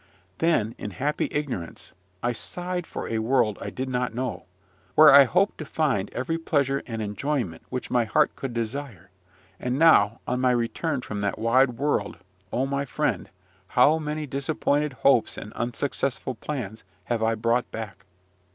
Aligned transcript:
Then, 0.39 0.73
in 0.79 0.89
happy 0.89 1.27
ignorance, 1.29 1.91
I 2.23 2.31
sighed 2.31 2.87
for 2.87 3.07
a 3.07 3.19
world 3.19 3.59
I 3.61 3.69
did 3.69 3.87
not 3.87 4.15
know, 4.15 4.45
where 4.95 5.13
I 5.13 5.25
hoped 5.25 5.59
to 5.59 5.63
find 5.65 6.09
every 6.11 6.39
pleasure 6.39 6.81
and 6.87 7.03
enjoyment 7.03 7.61
which 7.69 7.91
my 7.91 8.05
heart 8.05 8.35
could 8.35 8.51
desire; 8.51 9.11
and 9.59 9.77
now, 9.77 10.19
on 10.27 10.41
my 10.41 10.49
return 10.49 11.01
from 11.01 11.21
that 11.21 11.37
wide 11.37 11.73
world, 11.77 12.17
O 12.51 12.65
my 12.65 12.83
friend, 12.83 13.29
how 13.67 13.99
many 13.99 14.25
disappointed 14.25 14.93
hopes 14.93 15.37
and 15.37 15.53
unsuccessful 15.53 16.33
plans 16.33 16.83
have 17.03 17.21
I 17.21 17.35
brought 17.35 17.69
back! 17.69 18.05